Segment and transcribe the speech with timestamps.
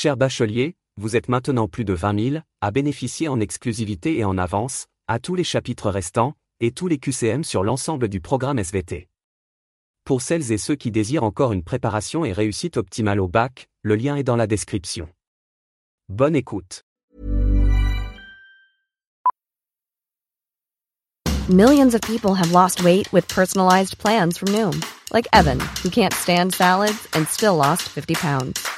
[0.00, 4.38] Cher bachelier, vous êtes maintenant plus de 20 000 à bénéficier en exclusivité et en
[4.38, 9.08] avance, à tous les chapitres restants, et tous les QCM sur l'ensemble du programme SVT.
[10.04, 13.96] Pour celles et ceux qui désirent encore une préparation et réussite optimale au bac, le
[13.96, 15.08] lien est dans la description.
[16.08, 16.84] Bonne écoute.
[21.50, 24.80] Millions of people have lost weight with personalized plans from Noom,
[25.12, 28.77] like Evan, who can't stand salads and still lost 50 pounds.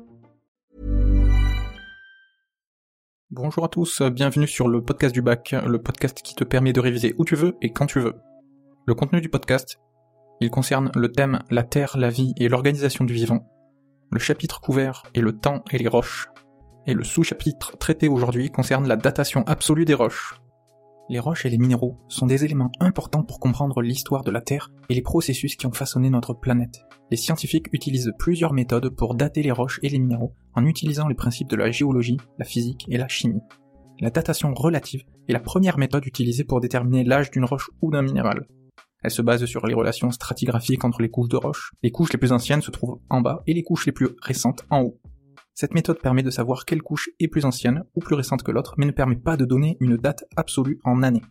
[3.33, 6.81] Bonjour à tous, bienvenue sur le podcast du bac, le podcast qui te permet de
[6.81, 8.15] réviser où tu veux et quand tu veux.
[8.85, 9.79] Le contenu du podcast,
[10.41, 13.47] il concerne le thème la Terre, la vie et l'organisation du vivant.
[14.11, 16.27] Le chapitre couvert est le temps et les roches.
[16.87, 20.35] Et le sous-chapitre traité aujourd'hui concerne la datation absolue des roches.
[21.07, 24.71] Les roches et les minéraux sont des éléments importants pour comprendre l'histoire de la Terre
[24.89, 26.81] et les processus qui ont façonné notre planète.
[27.11, 31.15] Les scientifiques utilisent plusieurs méthodes pour dater les roches et les minéraux en utilisant les
[31.15, 33.41] principes de la géologie, la physique et la chimie.
[33.99, 38.01] La datation relative est la première méthode utilisée pour déterminer l'âge d'une roche ou d'un
[38.01, 38.47] minéral.
[39.03, 41.71] Elle se base sur les relations stratigraphiques entre les couches de roches.
[41.81, 44.65] Les couches les plus anciennes se trouvent en bas et les couches les plus récentes
[44.69, 44.99] en haut.
[45.53, 48.75] Cette méthode permet de savoir quelle couche est plus ancienne ou plus récente que l'autre,
[48.77, 51.21] mais ne permet pas de donner une date absolue en année.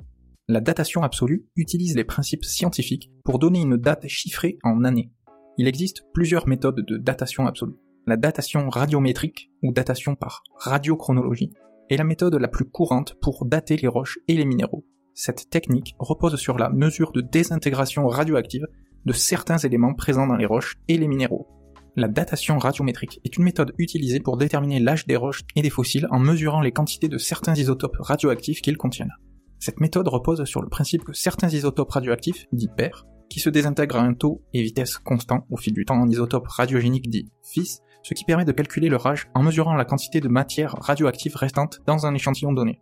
[0.49, 5.13] La datation absolue utilise les principes scientifiques pour donner une date chiffrée en année.
[5.59, 7.77] Il existe plusieurs méthodes de datation absolue.
[8.11, 11.53] La datation radiométrique, ou datation par radiochronologie,
[11.91, 14.85] est la méthode la plus courante pour dater les roches et les minéraux.
[15.15, 18.67] Cette technique repose sur la mesure de désintégration radioactive
[19.05, 21.47] de certains éléments présents dans les roches et les minéraux.
[21.95, 26.09] La datation radiométrique est une méthode utilisée pour déterminer l'âge des roches et des fossiles
[26.11, 29.15] en mesurant les quantités de certains isotopes radioactifs qu'ils contiennent.
[29.61, 33.97] Cette méthode repose sur le principe que certains isotopes radioactifs, dits pairs, qui se désintègrent
[34.01, 37.81] à un taux et vitesse constant au fil du temps en isotopes radiogéniques dits fils,
[38.03, 41.81] ce qui permet de calculer leur âge en mesurant la quantité de matière radioactive restante
[41.87, 42.81] dans un échantillon donné.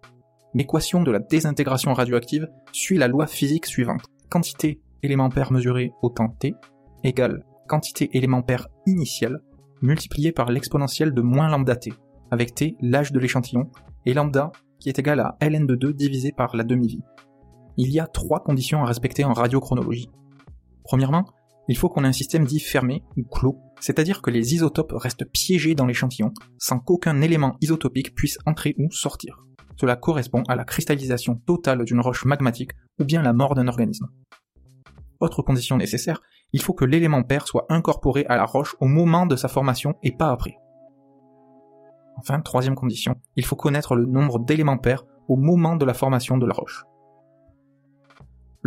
[0.54, 4.04] L'équation de la désintégration radioactive suit la loi physique suivante.
[4.30, 6.54] Quantité élément pair mesuré au temps t
[7.04, 9.40] égale quantité élément pair initiale
[9.82, 11.92] multipliée par l'exponentielle de moins lambda t,
[12.30, 13.70] avec t l'âge de l'échantillon,
[14.06, 17.02] et lambda qui est égal à ln de 2 divisé par la demi-vie.
[17.76, 20.10] Il y a trois conditions à respecter en radiochronologie.
[20.84, 21.26] Premièrement,
[21.68, 25.30] il faut qu'on ait un système dit fermé ou clos, c'est-à-dire que les isotopes restent
[25.30, 29.44] piégés dans l'échantillon sans qu'aucun élément isotopique puisse entrer ou sortir.
[29.76, 34.08] Cela correspond à la cristallisation totale d'une roche magmatique ou bien la mort d'un organisme.
[35.20, 36.20] Autre condition nécessaire,
[36.52, 39.94] il faut que l'élément pair soit incorporé à la roche au moment de sa formation
[40.02, 40.56] et pas après.
[42.16, 46.38] Enfin, troisième condition, il faut connaître le nombre d'éléments pairs au moment de la formation
[46.38, 46.84] de la roche.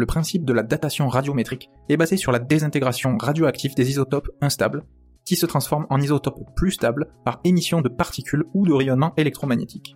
[0.02, 4.84] Le principe de la datation radiométrique est basé sur la désintégration radioactive des isotopes instables,
[5.26, 9.96] qui se transforment en isotopes plus stables par émission de particules ou de rayonnement électromagnétique.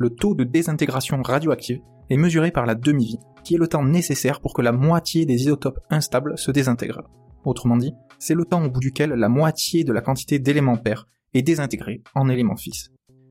[0.00, 1.78] Le taux de désintégration radioactive
[2.10, 5.42] est mesuré par la demi-vie, qui est le temps nécessaire pour que la moitié des
[5.42, 7.08] isotopes instables se désintègrent.
[7.44, 11.06] Autrement dit, c'est le temps au bout duquel la moitié de la quantité d'éléments pairs
[11.34, 12.90] est désintégrée en éléments fils.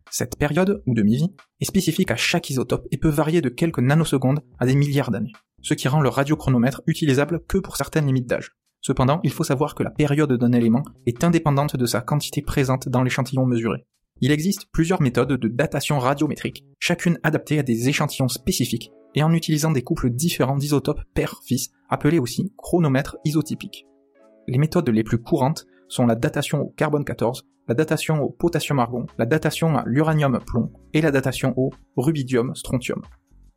[0.10, 4.40] Cette période, ou demi-vie, est spécifique à chaque isotope et peut varier de quelques nanosecondes
[4.60, 5.34] à des milliards d'années,
[5.66, 8.52] ce qui rend le radiochronomètre utilisable que pour certaines limites d'âge.
[8.82, 12.88] Cependant, il faut savoir que la période d'un élément est indépendante de sa quantité présente
[12.88, 13.88] dans l'échantillon mesuré.
[14.22, 19.34] Il existe plusieurs méthodes de datation radiométrique, chacune adaptée à des échantillons spécifiques et en
[19.34, 23.88] utilisant des couples différents d'isotopes père-fils, appelés aussi chronomètres isotypiques.
[24.48, 29.08] Les méthodes les plus courantes sont la datation au carbone 14, la datation au potassium-argon,
[29.18, 33.02] la datation à l'uranium-plomb et la datation au rubidium-strontium.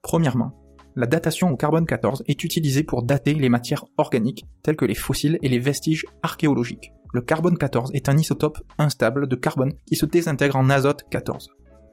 [0.00, 4.84] Premièrement, la datation au carbone 14 est utilisée pour dater les matières organiques telles que
[4.84, 6.92] les fossiles et les vestiges archéologiques.
[7.12, 11.48] Le carbone 14 est un isotope instable de carbone qui se désintègre en azote 14.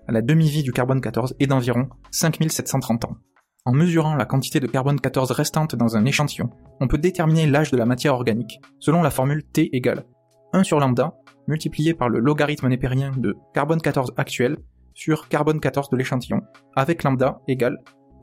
[0.08, 3.18] La demi-vie du carbone 14 est d'environ 5730 ans.
[3.66, 6.50] En mesurant la quantité de carbone 14 restante dans un échantillon,
[6.80, 10.06] on peut déterminer l'âge de la matière organique selon la formule T égale
[10.54, 11.16] 1 sur lambda
[11.48, 14.58] multiplié par le logarithme népérien de carbone 14 actuel
[14.94, 16.42] sur carbone 14 de l'échantillon,
[16.76, 17.78] avec lambda égale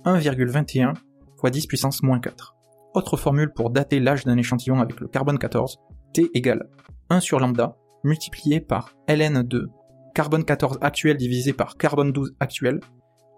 [0.05, 0.95] 1,21
[1.39, 2.57] fois 10 puissance moins 4.
[2.95, 5.79] Autre formule pour dater l'âge d'un échantillon avec le carbone 14,
[6.13, 6.69] T égale
[7.09, 9.71] 1 sur lambda multiplié par ln de
[10.15, 12.81] carbone 14 actuel divisé par carbone 12 actuel,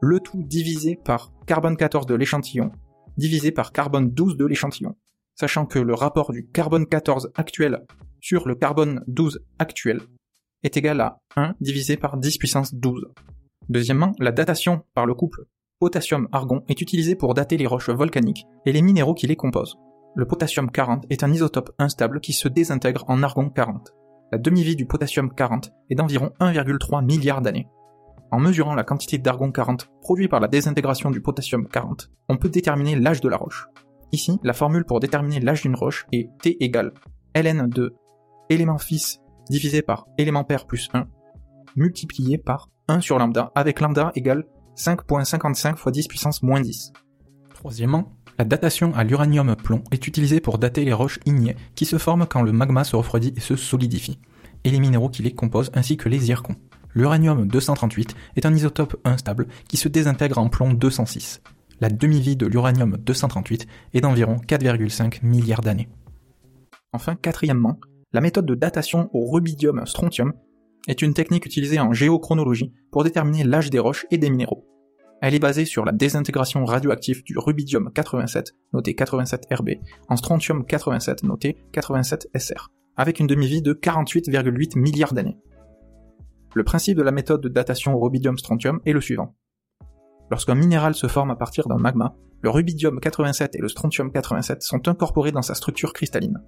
[0.00, 2.72] le tout divisé par carbone 14 de l'échantillon
[3.16, 4.96] divisé par carbone 12 de l'échantillon,
[5.34, 7.84] sachant que le rapport du carbone 14 actuel
[8.20, 10.00] sur le carbone 12 actuel
[10.62, 13.06] est égal à 1 divisé par 10 puissance 12.
[13.68, 15.44] Deuxièmement, la datation par le couple
[15.84, 19.76] potassium-argon est utilisée pour dater les roches volcaniques et les minéraux qui les composent.
[20.16, 23.92] Le potassium 40 est un isotope instable qui se désintègre en argon 40.
[24.32, 27.68] La demi-vie du potassium 40 est d'environ 1,3 milliard d'années.
[28.30, 32.48] En mesurant la quantité d'argon 40 produit par la désintégration du potassium 40, on peut
[32.48, 33.66] déterminer l'âge de la roche.
[34.10, 36.94] Ici, la formule pour déterminer l'âge d'une roche est T égale
[37.34, 37.94] ln de
[38.48, 39.20] élément fils
[39.50, 41.08] divisé par élément père plus 1,
[41.76, 44.46] multiplié par 1 sur lambda, avec lambda égale
[44.76, 46.92] 5.55 fois 10 puissance moins 10.
[47.54, 52.26] Troisièmement, la datation à l'uranium-plomb est utilisée pour dater les roches ignées qui se forment
[52.26, 54.18] quand le magma se refroidit et se solidifie,
[54.64, 56.56] et les minéraux qui les composent ainsi que les zircons.
[56.94, 61.42] L'uranium-238 est un isotope instable qui se désintègre en plomb 206.
[61.80, 65.88] La demi-vie de l'uranium-238 est d'environ 4,5 milliards d'années.
[66.92, 67.80] Enfin, quatrièmement,
[68.12, 70.34] la méthode de datation au rubidium strontium
[70.88, 74.66] est une technique utilisée en géochronologie pour déterminer l'âge des roches et des minéraux.
[75.20, 81.22] Elle est basée sur la désintégration radioactive du rubidium 87, noté 87Rb, en strontium 87,
[81.22, 85.38] noté 87Sr, avec une demi-vie de 48,8 milliards d'années.
[86.54, 89.34] Le principe de la méthode de datation au rubidium strontium est le suivant.
[90.30, 94.62] Lorsqu'un minéral se forme à partir d'un magma, le rubidium 87 et le strontium 87
[94.62, 96.42] sont incorporés dans sa structure cristalline.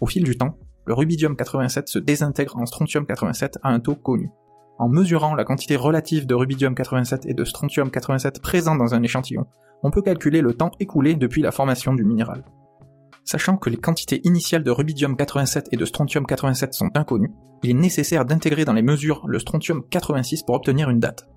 [0.00, 3.94] Au fil du temps, le rubidium 87 se désintègre en strontium 87 à un taux
[3.94, 4.30] connu.
[4.78, 9.02] En mesurant la quantité relative de rubidium 87 et de strontium 87 présents dans un
[9.02, 9.46] échantillon,
[9.82, 12.44] on peut calculer le temps écoulé depuis la formation du minéral.
[13.24, 17.32] Sachant que les quantités initiales de rubidium 87 et de strontium 87 sont inconnues,
[17.62, 21.28] il est nécessaire d'intégrer dans les mesures le strontium 86 pour obtenir une date.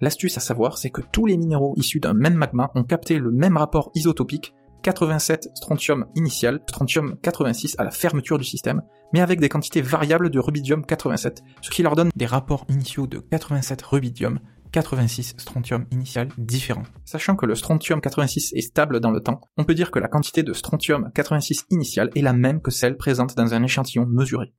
[0.00, 3.32] L'astuce à savoir, c'est que tous les minéraux issus d'un même magma ont capté le
[3.32, 8.82] même rapport isotopique 87 strontium initial, strontium 86 à la fermeture du système,
[9.14, 13.06] mais avec des quantités variables de rubidium 87, ce qui leur donne des rapports initiaux
[13.06, 14.40] de 87 rubidium,
[14.72, 16.82] 86 strontium initial différents.
[17.06, 20.08] Sachant que le strontium 86 est stable dans le temps, on peut dire que la
[20.08, 24.52] quantité de strontium 86 initial est la même que celle présente dans un échantillon mesuré.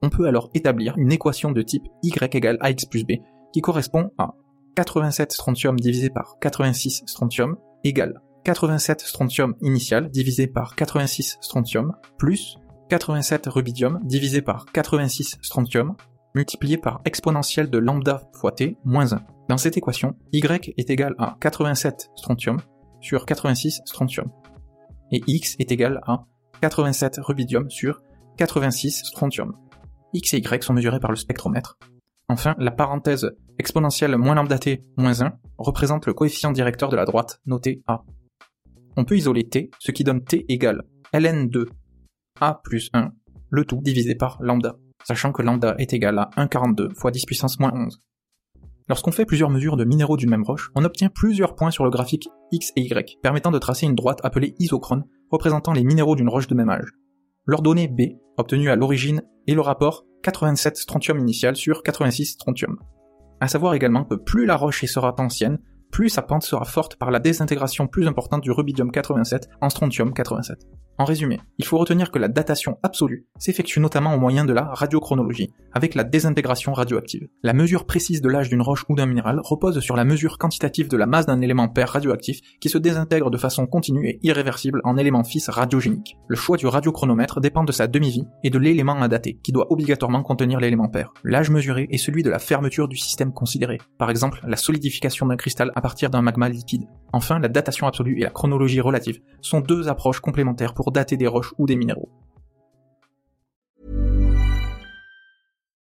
[0.00, 3.20] On peut alors établir une équation de type y égale ax plus b,
[3.52, 4.32] qui correspond à
[4.76, 12.58] 87 strontium divisé par 86 strontium égale 87 strontium initial divisé par 86 strontium plus
[12.90, 15.96] 87 rubidium divisé par 86 strontium
[16.34, 19.22] multiplié par exponentielle de lambda fois t moins 1.
[19.48, 20.44] Dans cette équation, y
[20.76, 22.58] est égal à 87 strontium
[23.00, 24.30] sur 86 strontium.
[25.10, 26.24] Et x est égal à
[26.60, 28.02] 87 rubidium sur
[28.36, 29.54] 86 strontium.
[30.12, 31.78] x et y sont mesurés par le spectromètre.
[32.28, 37.06] Enfin, la parenthèse exponentielle moins lambda t moins 1 représente le coefficient directeur de la
[37.06, 38.02] droite, noté a
[38.96, 40.82] on peut isoler t, ce qui donne t égale
[41.12, 41.68] ln de
[42.40, 43.12] a plus 1,
[43.50, 47.60] le tout divisé par lambda, sachant que lambda est égal à 1,42 fois 10 puissance
[47.60, 48.00] moins 11.
[48.88, 51.90] Lorsqu'on fait plusieurs mesures de minéraux d'une même roche, on obtient plusieurs points sur le
[51.90, 56.28] graphique x et y, permettant de tracer une droite appelée isochrone, représentant les minéraux d'une
[56.28, 56.90] roche de même âge.
[57.46, 62.78] L'ordonnée B, obtenue à l'origine, est le rapport 87 strontium initial sur 86 strontium.
[63.40, 65.58] À savoir également que plus la roche sera ancienne,
[65.94, 70.12] plus sa pente sera forte par la désintégration plus importante du rubidium 87 en strontium
[70.12, 70.58] 87.
[70.96, 74.62] En résumé, il faut retenir que la datation absolue s'effectue notamment au moyen de la
[74.64, 77.28] radiochronologie, avec la désintégration radioactive.
[77.42, 80.88] La mesure précise de l'âge d'une roche ou d'un minéral repose sur la mesure quantitative
[80.88, 84.80] de la masse d'un élément pair radioactif qui se désintègre de façon continue et irréversible
[84.84, 86.16] en élément fils radiogénique.
[86.28, 89.72] Le choix du radiochronomètre dépend de sa demi-vie et de l'élément à dater, qui doit
[89.72, 91.12] obligatoirement contenir l'élément pair.
[91.24, 95.36] L'âge mesuré est celui de la fermeture du système considéré, par exemple la solidification d'un
[95.36, 96.86] cristal à partir d'un magma liquide.
[97.14, 101.28] Enfin, la datation absolue et la chronologie relative sont deux approches complémentaires pour dater des
[101.28, 102.10] roches ou des minéraux.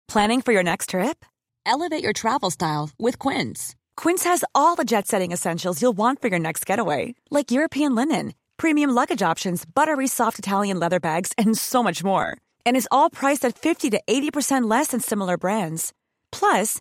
[0.07, 1.25] Planning for your next trip?
[1.65, 3.75] Elevate your travel style with Quince.
[3.97, 7.95] Quince has all the jet setting essentials you'll want for your next getaway, like European
[7.95, 12.37] linen, premium luggage options, buttery soft Italian leather bags, and so much more.
[12.67, 15.95] And is all priced at 50 to 80% less than similar brands.
[16.31, 16.81] Plus,